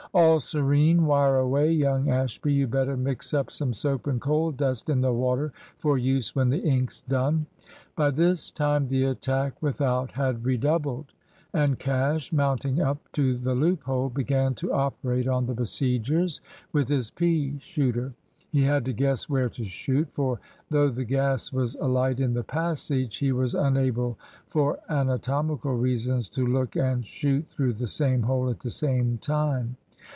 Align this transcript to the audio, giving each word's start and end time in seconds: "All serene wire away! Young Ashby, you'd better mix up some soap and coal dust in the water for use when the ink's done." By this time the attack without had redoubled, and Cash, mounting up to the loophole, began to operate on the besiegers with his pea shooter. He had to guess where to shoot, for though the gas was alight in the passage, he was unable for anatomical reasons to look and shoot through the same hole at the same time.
"All 0.13 0.41
serene 0.41 1.05
wire 1.05 1.37
away! 1.37 1.71
Young 1.71 2.09
Ashby, 2.09 2.51
you'd 2.51 2.69
better 2.71 2.97
mix 2.97 3.33
up 3.33 3.49
some 3.49 3.73
soap 3.73 4.07
and 4.07 4.19
coal 4.19 4.51
dust 4.51 4.89
in 4.89 4.99
the 4.99 5.13
water 5.13 5.53
for 5.77 5.97
use 5.97 6.35
when 6.35 6.49
the 6.49 6.59
ink's 6.59 6.99
done." 6.99 7.45
By 7.95 8.11
this 8.11 8.51
time 8.51 8.89
the 8.89 9.05
attack 9.05 9.61
without 9.61 10.11
had 10.11 10.43
redoubled, 10.43 11.13
and 11.53 11.79
Cash, 11.79 12.33
mounting 12.33 12.81
up 12.81 12.97
to 13.13 13.37
the 13.37 13.55
loophole, 13.55 14.09
began 14.09 14.53
to 14.55 14.73
operate 14.73 15.29
on 15.29 15.45
the 15.45 15.53
besiegers 15.53 16.41
with 16.73 16.89
his 16.89 17.09
pea 17.09 17.57
shooter. 17.61 18.13
He 18.51 18.63
had 18.63 18.83
to 18.85 18.91
guess 18.93 19.29
where 19.29 19.47
to 19.51 19.63
shoot, 19.63 20.09
for 20.11 20.41
though 20.69 20.89
the 20.89 21.05
gas 21.05 21.53
was 21.53 21.75
alight 21.75 22.19
in 22.19 22.33
the 22.33 22.43
passage, 22.43 23.19
he 23.19 23.31
was 23.31 23.55
unable 23.55 24.19
for 24.49 24.77
anatomical 24.89 25.73
reasons 25.77 26.27
to 26.31 26.45
look 26.45 26.75
and 26.75 27.05
shoot 27.05 27.47
through 27.47 27.75
the 27.75 27.87
same 27.87 28.23
hole 28.23 28.49
at 28.49 28.59
the 28.59 28.69
same 28.69 29.17
time. 29.17 29.77